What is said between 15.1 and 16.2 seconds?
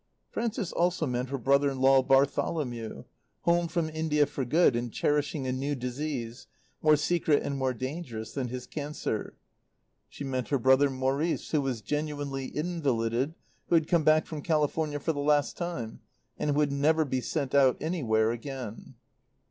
the last time